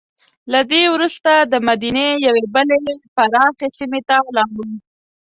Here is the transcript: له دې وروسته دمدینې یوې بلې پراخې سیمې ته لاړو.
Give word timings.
له 0.51 0.59
دې 0.71 0.83
وروسته 0.93 1.31
دمدینې 1.53 2.07
یوې 2.27 2.45
بلې 2.53 2.77
پراخې 3.15 3.67
سیمې 3.77 4.01
ته 4.09 4.17
لاړو. 4.35 4.65